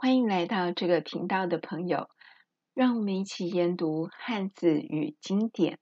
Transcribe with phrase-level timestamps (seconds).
[0.00, 2.08] 欢迎来到这个频道的朋友，
[2.72, 5.80] 让我们一起研读汉字与经典。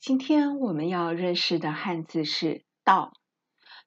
[0.00, 3.12] 今天我们要认识的汉字是“道”，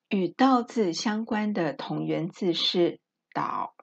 [0.08, 3.02] 与“道”字相关的同源字是
[3.36, 3.76] “导”。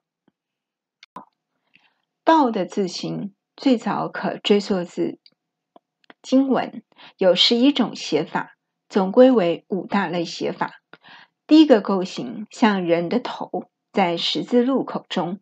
[2.25, 5.19] “道”的字形最早可追溯至
[6.23, 6.83] 经文，
[7.19, 8.57] 有十一种写法，
[8.89, 10.81] 总归为五大类写法。
[11.45, 15.39] 第一个构型像人的头，在十字路口中。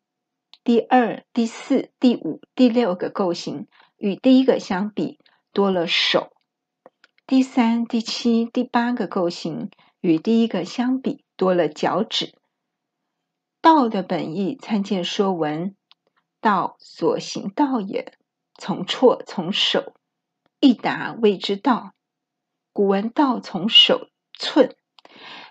[0.66, 3.68] 第二、第四、第五、第六个构型
[3.98, 5.20] 与第一个相比
[5.52, 6.32] 多了手。
[7.28, 12.34] 第三、第七、第八个构型与第一个相比多了脚趾。
[13.60, 15.72] 道的本意参见《说文》
[16.40, 18.18] ：“道，所行道也，
[18.56, 19.94] 从绰从手，
[20.62, 21.92] 一达谓之道。”
[22.72, 24.08] 古文“道”从手
[24.40, 24.78] 寸。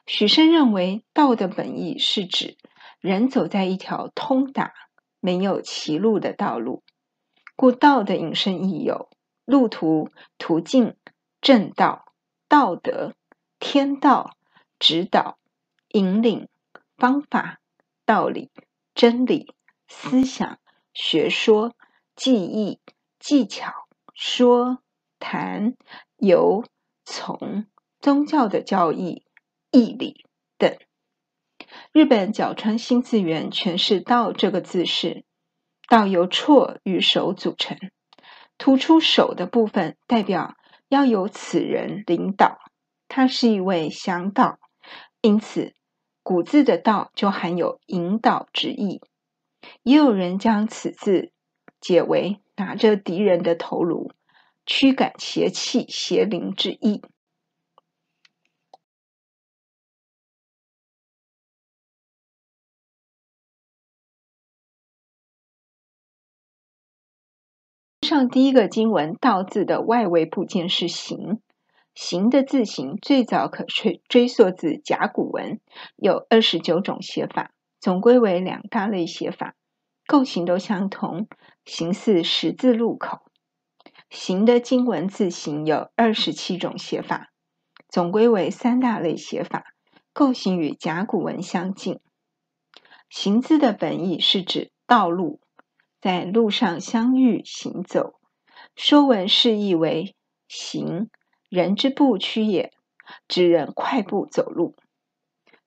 [0.07, 2.57] 许慎认为，道的本意是指
[2.99, 4.73] 人走在一条通达。
[5.25, 6.83] 没有歧路的道路，
[7.55, 9.09] 故道的引申义有
[9.45, 10.96] 路途、途径、
[11.41, 12.13] 正道、
[12.49, 13.15] 道德、
[13.61, 14.37] 天道、
[14.80, 15.38] 指导、
[15.91, 16.49] 引领、
[16.96, 17.61] 方法、
[18.05, 18.51] 道理、
[18.96, 19.55] 真理、
[19.87, 20.59] 思想、
[20.93, 21.77] 学说、
[22.16, 22.80] 技艺、
[23.21, 23.73] 技巧、
[24.15, 24.83] 说、
[25.21, 25.77] 谈、
[26.16, 26.65] 由、
[27.05, 27.66] 从、
[28.01, 29.24] 宗教的教义、
[29.71, 30.27] 义理
[30.59, 30.77] 等。
[31.93, 35.26] 日本角川新字源诠释“道”这个字是
[35.90, 37.76] ：“道由绰与手组成，
[38.57, 40.57] 突出手的部分代表
[40.88, 42.57] 要由此人领导，
[43.09, 44.59] 他是一位向导，
[45.21, 45.74] 因此
[46.23, 49.02] 古字的‘道’就含有引导之意。
[49.82, 51.30] 也有人将此字
[51.79, 54.10] 解为拿着敌人的头颅，
[54.65, 57.02] 驱赶邪气邪灵之意。”
[68.12, 71.41] 上第一个经文“道”字的外围部件是“行
[71.97, 75.61] ”，“行”的字形最早可追追溯至甲骨文，
[75.97, 79.55] 有二十九种写法，总归为两大类写法，
[80.06, 81.27] 构型都相同，
[81.65, 83.23] 形似十字路口。
[84.11, 87.33] “行”的经文字形有二十七种写法，
[87.89, 89.73] 总归为三大类写法，
[90.12, 91.99] 构型与甲骨文相近。
[93.09, 95.41] “行”字的本意是指道路。
[96.03, 98.01] 在路上相遇行走，
[98.75, 100.17] 《说文》释义为
[100.51, 101.09] “行，
[101.49, 102.73] 人之步驱也”，
[103.29, 104.75] 指人快步走路。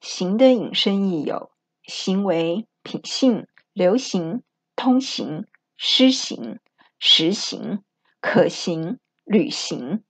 [0.01, 1.51] 行的引申义有：
[1.83, 4.43] 行为、品性、流行、
[4.75, 5.45] 通行、
[5.77, 6.59] 施行、
[6.99, 7.81] 实行、
[8.19, 10.03] 可行、履行、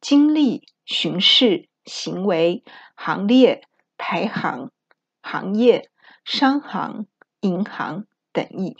[0.00, 3.68] 经历、巡视、行为、行列、
[3.98, 4.72] 排行、
[5.20, 5.90] 行业、
[6.24, 7.06] 商行、
[7.42, 8.78] 银行等义。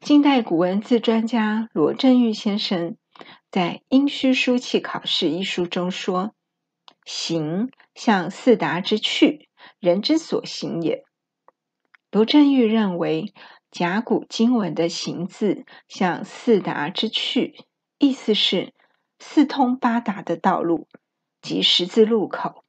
[0.00, 2.96] 近代古文字专家罗振玉先生
[3.50, 6.34] 在《殷墟书契考试》一书中说
[7.04, 9.48] ：“行，象四达之去，
[9.80, 11.04] 人之所行也。”
[12.10, 13.34] 罗振玉认为，
[13.70, 17.64] 甲骨经文的“行”字象四达之去，
[17.98, 18.72] 意思是
[19.18, 20.86] 四通八达的道路，
[21.42, 22.64] 及十字路口。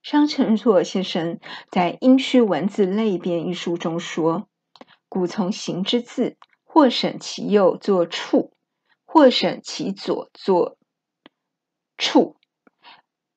[0.00, 1.38] 商承祚先生
[1.70, 4.48] 在《殷墟文字类编》一书中说。
[5.12, 8.54] 古从行之字，或审其右作处，
[9.04, 10.78] 或审其左作
[11.98, 12.36] 处。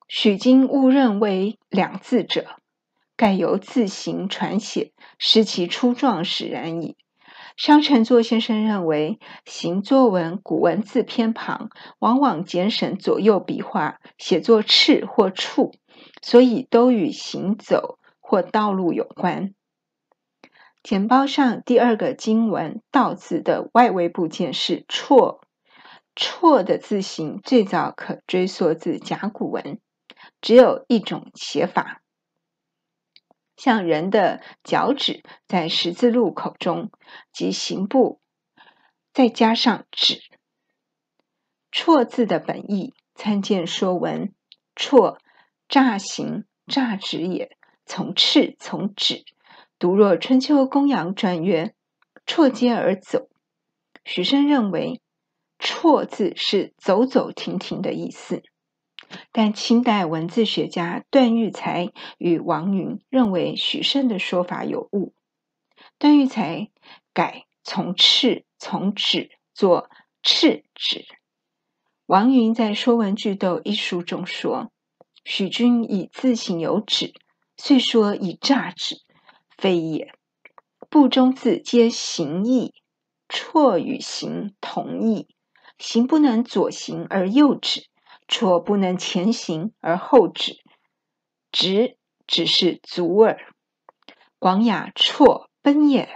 [0.08, 2.46] 许今误认为两字者，
[3.14, 6.96] 盖由字形传写，失其初状使然矣。
[7.58, 15.74] 商承祚先生认为，行作文古文字偏旁，往往简省左右笔画，写作赤或处，
[16.22, 19.52] 所以都与行走或道路有关。
[20.86, 25.40] 简包上第二个经文“道”字的外围部件是“绰
[26.14, 29.80] ”，“绰”的字形最早可追溯至甲骨文，
[30.40, 32.02] 只有一种写法，
[33.56, 36.92] 像人的脚趾在十字路口中
[37.32, 38.20] 即行步，
[39.12, 40.20] 再加上趾。
[41.74, 44.28] “绰”字的本义参见《说文》
[44.80, 45.18] ：“绰，
[45.68, 47.56] 乍行乍趾也，
[47.86, 49.24] 从赤从趾。”
[49.78, 51.74] 独若春秋公羊传曰
[52.26, 53.28] ：“绰阶而走。”
[54.04, 55.02] 许慎认为
[55.60, 58.42] “绰”字是走走停停的意思，
[59.32, 65.12] 但清代文字学家段玉裁与王云认为许慎的说法有误。
[65.98, 66.70] 段玉裁
[67.12, 69.90] 改从赤从趾作
[70.22, 71.04] 赤趾。
[72.06, 74.72] 王云在《说文句读》一书中说
[75.24, 77.12] ：“许君以字形有止，
[77.58, 79.02] 虽说以诈止。”
[79.56, 80.12] 非也，
[80.90, 82.74] 部中字皆形义，
[83.28, 85.28] 绰与形同义。
[85.78, 87.86] 形不能左行而右止，
[88.28, 90.56] 绰不能前行而后止，
[91.52, 93.38] 直只是足耳。
[94.38, 96.08] 广雅绰奔也，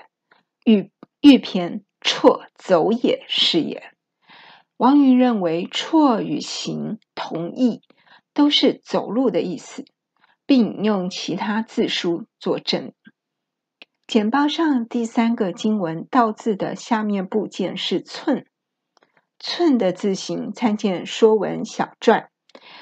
[0.65, 0.91] 欲
[1.21, 3.93] 欲偏绰走也是也。
[4.77, 7.83] 王云认为绰与行同义，
[8.33, 9.85] 都是走路的意思，
[10.47, 12.95] 并用其他字书作证。
[14.11, 18.45] 简报上第三个经文“道”字的下面部件是“寸”。
[19.39, 22.23] 寸的字形参见《说文小篆》，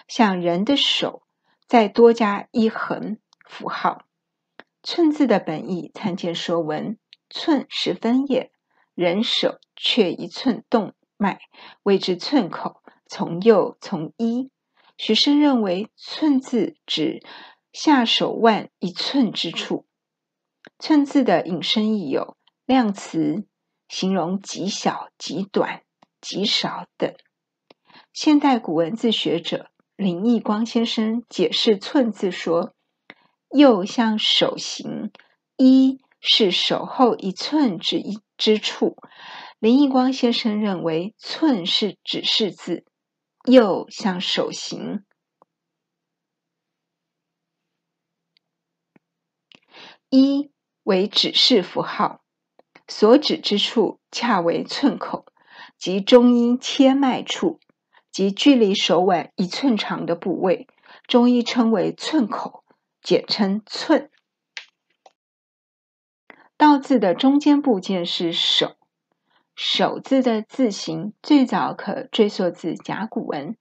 [0.07, 1.25] 像人的手，
[1.67, 4.07] 再多加一横符号。
[4.83, 6.95] 寸字的本义参见《说文》，
[7.29, 8.51] 寸十分也，
[8.95, 11.41] 人手却一寸动脉，
[11.83, 12.81] 谓之寸口。
[13.07, 14.51] 从右从一，
[14.97, 17.23] 学生认为寸字指
[17.71, 19.85] 下手腕一寸之处。
[20.79, 23.47] 寸字的引申义有量词，
[23.89, 25.83] 形容极小极短。
[26.21, 27.15] 极少等。
[28.13, 32.75] 现代古文字学者林奕光先生解释“寸”字说
[33.55, 35.13] ：“右像手行，
[35.57, 38.97] 一是手后一寸之一之处。”
[39.61, 42.85] 林奕光先生认为“寸”是指示字，
[43.45, 45.05] 右像手行，
[50.11, 50.51] 一
[50.89, 52.23] 为指示符号，
[52.87, 55.27] 所指之处恰为寸口。
[55.77, 57.61] 即中医切脉处，
[58.11, 60.67] 即距离手腕一寸长的部位，
[61.07, 62.65] 中医称为寸口，
[63.03, 64.11] 简称寸。
[66.57, 68.77] 道字的中间部件是手，
[69.55, 73.59] 手字的字形最早可追溯至甲骨文，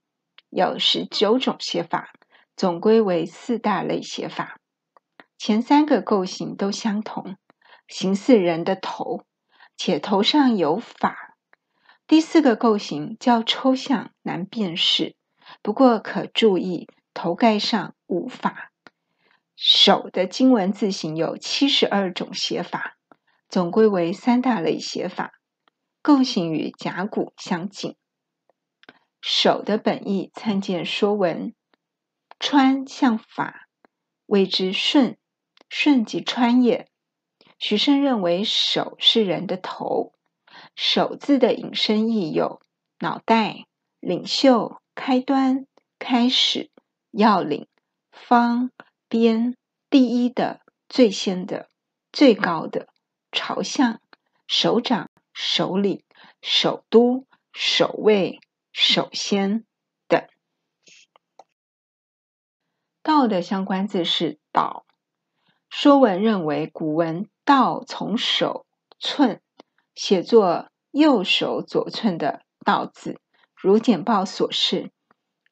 [0.50, 2.14] 有十九种写法，
[2.56, 4.57] 总归为四大类写法。
[5.38, 7.38] 前三个构型都相同，
[7.88, 9.26] 形似人的头，
[9.78, 11.36] 且头上有发。
[12.08, 15.16] 第四个构型较抽象，难辨识。
[15.62, 18.72] 不过可注意头盖上无发。
[19.56, 22.98] 手的经文字形有七十二种写法，
[23.48, 25.34] 总归为三大类写法，
[26.02, 27.96] 构型与甲骨相近。
[29.22, 31.50] 手的本义参见《说文》，
[32.40, 33.68] 穿像法，
[34.26, 35.18] 谓之顺，
[35.70, 36.88] 顺即川也。
[37.60, 40.14] 许慎认为手是人的头。
[40.76, 42.62] 手字的引申义有
[43.00, 43.66] 脑袋、
[44.00, 45.68] 领袖、开端、
[46.00, 46.72] 开始、
[47.12, 47.68] 要领、
[48.12, 48.72] 方、
[49.08, 49.56] 边、
[49.90, 51.70] 第一的、最先的、
[52.12, 52.90] 最高的、
[53.32, 54.02] 朝向、
[54.48, 56.04] 首长、首领、
[56.42, 58.40] 首都、首位、
[58.72, 59.66] 首先
[60.08, 60.28] 等。
[63.02, 64.87] 道的相关字是导。
[65.70, 68.66] 说文认为古文“道”从手
[69.00, 69.42] 寸。
[69.96, 73.20] 写作右手左寸的“道”字，
[73.56, 74.92] 如简报所示。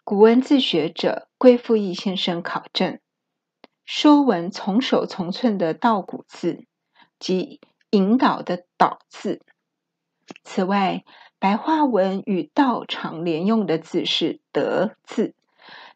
[0.04, 2.94] 古文字学者归复义先生考证，
[3.86, 6.66] 《说文》从手从寸的“道”古字，
[7.18, 7.60] 即
[7.90, 9.42] 引导的“导”字。
[10.44, 11.04] 此外，
[11.40, 15.34] 白话文与“道”常连用的字是“德”字。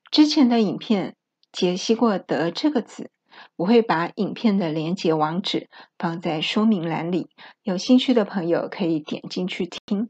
[0.10, 1.16] 之前的影片
[1.51, 3.12] 解析过“德”这个字。
[3.56, 7.30] 我会把影片的连结网址放在说明栏里，
[7.64, 10.10] 有兴趣的朋友可以点进去听。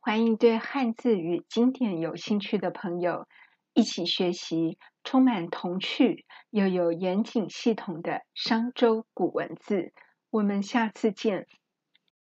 [0.00, 3.26] 欢迎对汉字与经典有兴趣的朋友
[3.72, 9.92] 一起学习充满童趣又有严谨系统的商周古文字。
[10.30, 11.46] 我们下次见。